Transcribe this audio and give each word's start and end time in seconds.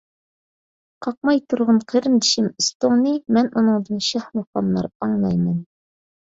قاقماي 1.05 1.41
تۇرغىن 1.53 1.81
قېرىندىشىم 1.93 2.49
ئۈستۈڭنى، 2.49 3.13
مەن 3.39 3.53
ئۇنىڭدىن 3.55 4.03
شاھ 4.09 4.29
مۇقاملار 4.41 4.93
ئاڭلاي 4.97 5.41
مەن. 5.47 5.65